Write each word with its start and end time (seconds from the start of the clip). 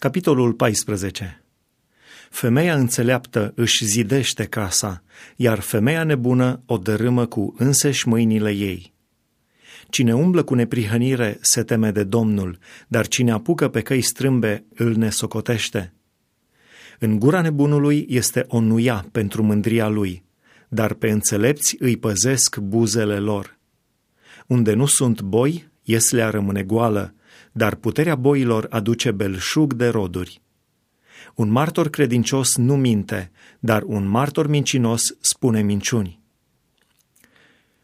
Capitolul 0.00 0.52
14 0.52 1.44
Femeia 2.30 2.74
înțeleaptă 2.74 3.52
își 3.56 3.84
zidește 3.84 4.44
casa, 4.44 5.02
iar 5.36 5.58
femeia 5.58 6.04
nebună 6.04 6.62
o 6.66 6.76
dărâmă 6.76 7.26
cu 7.26 7.54
înseși 7.58 8.08
mâinile 8.08 8.50
ei. 8.50 8.92
Cine 9.88 10.14
umblă 10.14 10.42
cu 10.42 10.54
neprihănire 10.54 11.38
se 11.40 11.62
teme 11.62 11.90
de 11.90 12.04
Domnul, 12.04 12.58
dar 12.88 13.06
cine 13.06 13.30
apucă 13.30 13.68
pe 13.68 13.80
căi 13.80 14.00
strâmbe 14.00 14.64
îl 14.74 14.96
nesocotește. 14.96 15.92
În 16.98 17.18
gura 17.18 17.40
nebunului 17.40 18.06
este 18.08 18.44
o 18.48 18.60
nuia 18.60 19.06
pentru 19.12 19.42
mândria 19.42 19.88
lui, 19.88 20.24
dar 20.68 20.94
pe 20.94 21.10
înțelepți 21.10 21.76
îi 21.78 21.96
păzesc 21.96 22.56
buzele 22.58 23.18
lor. 23.18 23.58
Unde 24.46 24.72
nu 24.72 24.86
sunt 24.86 25.20
boi, 25.22 25.68
ieslea 25.82 26.30
rămâne 26.30 26.62
goală, 26.62 27.14
dar 27.52 27.74
puterea 27.74 28.14
boilor 28.14 28.66
aduce 28.70 29.10
belșug 29.10 29.74
de 29.74 29.88
roduri. 29.88 30.40
Un 31.34 31.50
martor 31.50 31.88
credincios 31.88 32.56
nu 32.56 32.76
minte, 32.76 33.30
dar 33.58 33.82
un 33.86 34.06
martor 34.06 34.46
mincinos 34.46 35.16
spune 35.20 35.62
minciuni. 35.62 36.20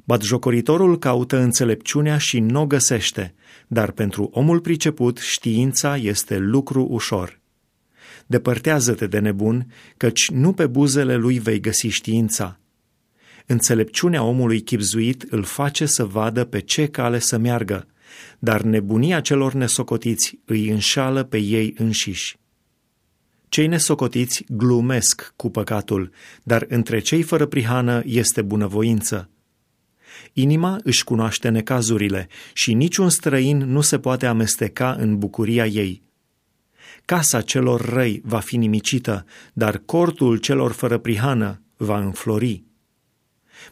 Batjocoritorul 0.05 0.98
caută 0.98 1.38
înțelepciunea 1.38 2.19
și 2.19 2.41
nu 2.41 2.60
o 2.60 2.66
găsește, 2.66 3.34
dar 3.66 3.91
pentru 3.91 4.30
omul 4.33 4.60
priceput 4.60 5.19
știința 5.19 5.96
este 5.96 6.38
lucru 6.38 6.87
ușor. 6.91 7.41
Depărtează-te 8.27 9.07
de 9.07 9.19
nebun, 9.19 9.73
căci 9.96 10.30
nu 10.30 10.52
pe 10.52 10.66
buzele 10.66 11.16
lui 11.16 11.38
vei 11.38 11.60
găsi 11.60 11.87
știința. 11.87 12.59
Înțelepciunea 13.46 14.23
omului 14.23 14.60
chipzuit 14.60 15.23
îl 15.23 15.43
face 15.43 15.87
să 15.87 16.05
vadă 16.05 16.45
pe 16.45 16.60
ce 16.60 16.87
cale 16.87 17.19
să 17.19 17.38
meargă, 17.38 17.87
dar 18.38 18.62
nebunia 18.62 19.20
celor 19.20 19.52
nesocotiți 19.52 20.38
îi 20.45 20.69
înșală 20.69 21.23
pe 21.23 21.38
ei 21.38 21.74
înșiși. 21.78 22.37
Cei 23.48 23.66
nesocotiți 23.66 24.45
glumesc 24.48 25.32
cu 25.37 25.51
păcatul, 25.51 26.10
dar 26.43 26.66
între 26.68 26.98
cei 26.98 27.23
fără 27.23 27.46
prihană 27.46 28.02
este 28.04 28.43
bunăvoință. 28.43 29.30
Inima 30.32 30.80
își 30.82 31.04
cunoaște 31.04 31.48
necazurile 31.48 32.29
și 32.52 32.74
niciun 32.74 33.10
străin 33.10 33.57
nu 33.57 33.80
se 33.80 33.98
poate 33.98 34.26
amesteca 34.26 34.93
în 34.93 35.18
bucuria 35.18 35.66
ei. 35.66 36.02
Casa 37.04 37.41
celor 37.41 37.80
răi 37.80 38.20
va 38.24 38.38
fi 38.38 38.57
nimicită, 38.57 39.24
dar 39.52 39.82
cortul 39.85 40.37
celor 40.37 40.73
fără 40.73 40.98
prihană 40.98 41.63
va 41.76 41.98
înflori. 41.98 42.66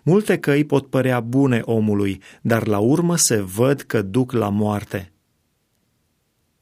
Multe 0.02 0.38
căi 0.38 0.64
pot 0.64 0.86
părea 0.86 1.20
bune 1.20 1.60
omului, 1.64 2.20
dar 2.42 2.66
la 2.66 2.78
urmă 2.78 3.16
se 3.16 3.40
văd 3.40 3.80
că 3.80 4.02
duc 4.02 4.32
la 4.32 4.48
moarte. 4.48 5.12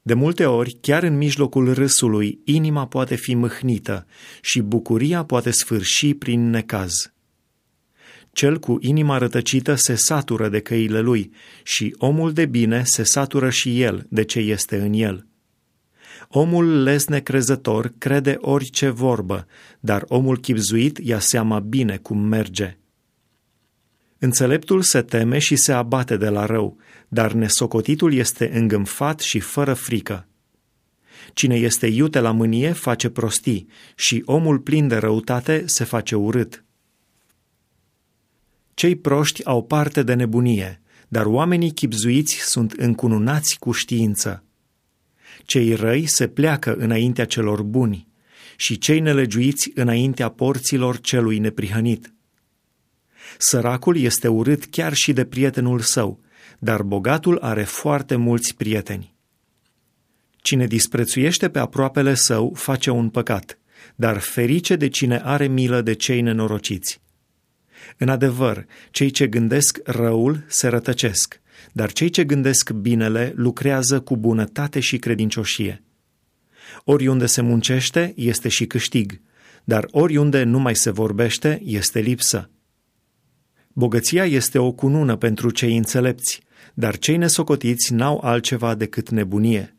De 0.01 0.13
multe 0.13 0.45
ori, 0.45 0.77
chiar 0.81 1.03
în 1.03 1.17
mijlocul 1.17 1.73
râsului, 1.73 2.39
inima 2.43 2.87
poate 2.87 3.15
fi 3.15 3.35
mâhnită 3.35 4.05
și 4.41 4.61
bucuria 4.61 5.23
poate 5.23 5.51
sfârși 5.51 6.13
prin 6.13 6.49
necaz. 6.49 7.13
Cel 8.31 8.59
cu 8.59 8.77
inima 8.79 9.17
rătăcită 9.17 9.75
se 9.75 9.95
satură 9.95 10.49
de 10.49 10.59
căile 10.59 10.99
lui 10.99 11.31
și 11.63 11.95
omul 11.97 12.33
de 12.33 12.45
bine 12.45 12.83
se 12.85 13.03
satură 13.03 13.49
și 13.49 13.81
el 13.81 14.05
de 14.09 14.23
ce 14.23 14.39
este 14.39 14.77
în 14.77 14.93
el. 14.93 15.27
Omul 16.27 16.83
lesne 16.83 17.19
crezător 17.19 17.93
crede 17.97 18.37
orice 18.39 18.89
vorbă, 18.89 19.47
dar 19.79 20.03
omul 20.07 20.37
chipzuit 20.37 20.97
ia 20.97 21.19
seama 21.19 21.59
bine 21.59 21.97
cum 21.97 22.19
merge. 22.19 22.77
Înțeleptul 24.23 24.81
se 24.81 25.01
teme 25.01 25.39
și 25.39 25.55
se 25.55 25.71
abate 25.71 26.17
de 26.17 26.29
la 26.29 26.45
rău, 26.45 26.77
dar 27.07 27.31
nesocotitul 27.31 28.13
este 28.13 28.57
îngânfat 28.57 29.19
și 29.19 29.39
fără 29.39 29.73
frică. 29.73 30.27
Cine 31.33 31.55
este 31.55 31.87
iute 31.87 32.19
la 32.19 32.31
mânie 32.31 32.71
face 32.71 33.09
prostii 33.09 33.67
și 33.95 34.21
omul 34.25 34.59
plin 34.59 34.87
de 34.87 34.95
răutate 34.95 35.63
se 35.65 35.83
face 35.83 36.15
urât. 36.15 36.63
Cei 38.73 38.95
proști 38.95 39.45
au 39.45 39.63
parte 39.63 40.03
de 40.03 40.13
nebunie, 40.13 40.81
dar 41.07 41.25
oamenii 41.25 41.71
chipzuiți 41.71 42.35
sunt 42.35 42.71
încununați 42.71 43.59
cu 43.59 43.71
știință. 43.71 44.43
Cei 45.45 45.73
răi 45.73 46.05
se 46.05 46.27
pleacă 46.27 46.75
înaintea 46.75 47.25
celor 47.25 47.63
buni 47.63 48.07
și 48.55 48.77
cei 48.77 48.99
nelegiuiți 48.99 49.71
înaintea 49.75 50.29
porților 50.29 50.99
celui 50.99 51.39
neprihănit. 51.39 52.12
Săracul 53.37 53.97
este 53.97 54.27
urât 54.27 54.65
chiar 54.65 54.93
și 54.93 55.13
de 55.13 55.25
prietenul 55.25 55.79
său, 55.79 56.19
dar 56.59 56.81
bogatul 56.81 57.37
are 57.41 57.63
foarte 57.63 58.15
mulți 58.15 58.55
prieteni. 58.55 59.13
Cine 60.35 60.67
disprețuiește 60.67 61.49
pe 61.49 61.59
aproapele 61.59 62.13
său 62.13 62.53
face 62.55 62.89
un 62.89 63.09
păcat, 63.09 63.59
dar 63.95 64.17
ferice 64.17 64.75
de 64.75 64.87
cine 64.87 65.21
are 65.23 65.47
milă 65.47 65.81
de 65.81 65.93
cei 65.93 66.21
nenorociți. 66.21 67.01
În 67.97 68.09
adevăr, 68.09 68.65
cei 68.91 69.09
ce 69.09 69.27
gândesc 69.27 69.79
răul 69.83 70.43
se 70.47 70.67
rătăcesc, 70.67 71.41
dar 71.71 71.91
cei 71.91 72.09
ce 72.09 72.23
gândesc 72.23 72.71
binele 72.71 73.33
lucrează 73.35 74.01
cu 74.01 74.17
bunătate 74.17 74.79
și 74.79 74.97
credincioșie. 74.97 75.83
Oriunde 76.83 77.25
se 77.25 77.41
muncește, 77.41 78.13
este 78.15 78.49
și 78.49 78.65
câștig, 78.65 79.21
dar 79.63 79.87
oriunde 79.91 80.43
nu 80.43 80.59
mai 80.59 80.75
se 80.75 80.89
vorbește, 80.91 81.61
este 81.63 81.99
lipsă. 81.99 82.49
Bogăția 83.73 84.25
este 84.25 84.57
o 84.57 84.71
cunună 84.71 85.15
pentru 85.15 85.49
cei 85.49 85.77
înțelepți, 85.77 86.41
dar 86.73 86.97
cei 86.97 87.17
nesocotiți 87.17 87.93
n-au 87.93 88.19
altceva 88.23 88.75
decât 88.75 89.09
nebunie. 89.09 89.75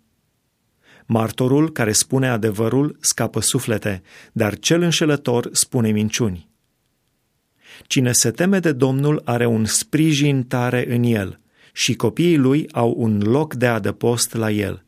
Martorul 1.07 1.73
care 1.73 1.93
spune 1.93 2.29
adevărul 2.29 2.97
scapă 3.01 3.41
suflete, 3.41 4.03
dar 4.33 4.59
cel 4.59 4.83
înșelător 4.83 5.49
spune 5.53 5.91
minciuni. 5.91 6.49
Cine 7.87 8.13
se 8.13 8.31
teme 8.31 8.59
de 8.59 8.73
Domnul 8.73 9.23
are 9.25 9.47
un 9.47 9.65
sprijin 9.65 10.43
tare 10.43 10.95
în 10.95 11.03
el 11.03 11.41
și 11.73 11.95
copiii 11.95 12.37
lui 12.37 12.69
au 12.73 12.95
un 12.97 13.19
loc 13.19 13.55
de 13.55 13.67
adăpost 13.67 14.35
la 14.35 14.51
el. 14.51 14.85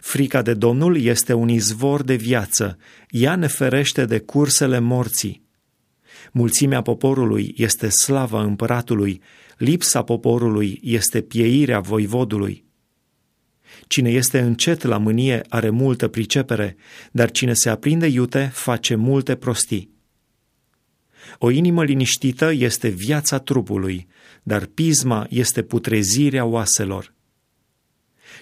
Frica 0.00 0.42
de 0.42 0.54
Domnul 0.54 1.02
este 1.02 1.32
un 1.32 1.48
izvor 1.48 2.02
de 2.02 2.14
viață, 2.14 2.78
ea 3.08 3.36
ne 3.36 3.46
ferește 3.46 4.04
de 4.04 4.18
cursele 4.18 4.78
morții. 4.78 5.45
Mulțimea 6.32 6.82
poporului 6.82 7.54
este 7.56 7.88
slava 7.88 8.42
împăratului, 8.42 9.20
lipsa 9.56 10.02
poporului 10.02 10.80
este 10.82 11.20
pieirea 11.20 11.80
voivodului. 11.80 12.64
Cine 13.86 14.10
este 14.10 14.38
încet 14.38 14.82
la 14.82 14.98
mânie 14.98 15.42
are 15.48 15.70
multă 15.70 16.08
pricepere, 16.08 16.76
dar 17.12 17.30
cine 17.30 17.52
se 17.52 17.68
aprinde 17.68 18.06
iute 18.06 18.50
face 18.52 18.94
multe 18.94 19.34
prostii. 19.34 19.94
O 21.38 21.50
inimă 21.50 21.84
liniștită 21.84 22.52
este 22.52 22.88
viața 22.88 23.38
trupului, 23.38 24.06
dar 24.42 24.66
pisma 24.66 25.26
este 25.30 25.62
putrezirea 25.62 26.44
oaselor. 26.44 27.14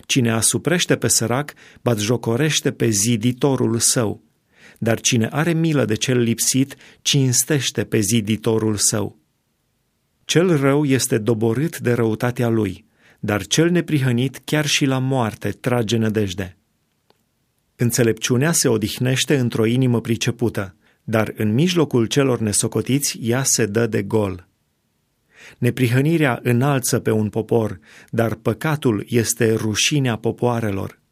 Cine 0.07 0.31
asuprește 0.31 0.97
pe 0.97 1.09
sărac, 1.09 1.53
batjocorește 1.83 2.73
pe 2.73 2.89
ziditorul 2.89 3.79
său, 3.79 4.23
dar 4.79 5.01
cine 5.01 5.29
are 5.31 5.53
milă 5.53 5.85
de 5.85 5.95
cel 5.95 6.19
lipsit, 6.19 6.77
cinstește 7.03 7.85
pe 7.85 8.01
ziditorul 8.01 8.77
său. 8.77 9.19
Cel 10.25 10.57
rău 10.57 10.85
este 10.85 11.19
doborât 11.19 11.79
de 11.79 11.93
răutatea 11.93 12.49
lui, 12.49 12.85
dar 13.21 13.47
cel 13.47 13.71
neprihănit 13.71 14.41
chiar 14.45 14.67
și 14.67 14.85
la 14.85 14.99
moarte 14.99 15.51
trage 15.51 15.97
nădejde. 15.97 16.57
Înțelepciunea 17.77 18.53
se 18.53 18.69
odihnește 18.69 19.39
într-o 19.39 19.65
inimă 19.65 20.01
pricepută, 20.01 20.77
dar 21.05 21.33
în 21.37 21.53
mijlocul 21.53 22.07
celor 22.07 22.41
nesocotiți 22.41 23.19
ea 23.23 23.43
se 23.43 23.67
dă 23.67 23.87
de 23.87 24.03
gol. 24.03 24.49
Neprihănirea 25.59 26.41
înalță 26.43 26.99
pe 26.99 27.11
un 27.11 27.29
popor, 27.29 27.79
dar 28.11 28.35
păcatul 28.35 29.05
este 29.09 29.55
rușinea 29.55 30.17
popoarelor. 30.17 31.03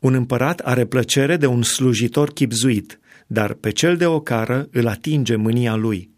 Un 0.00 0.14
împărat 0.14 0.60
are 0.60 0.84
plăcere 0.84 1.36
de 1.36 1.46
un 1.46 1.62
slujitor 1.62 2.32
chipzuit, 2.32 2.98
dar 3.26 3.52
pe 3.52 3.70
cel 3.70 3.96
de 3.96 4.06
ocară 4.06 4.68
îl 4.70 4.86
atinge 4.86 5.36
mânia 5.36 5.74
lui. 5.74 6.15